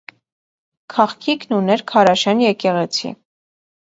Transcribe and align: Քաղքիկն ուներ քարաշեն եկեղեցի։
Քաղքիկն 0.93 1.53
ուներ 1.59 1.83
քարաշեն 1.93 2.41
եկեղեցի։ 2.45 3.15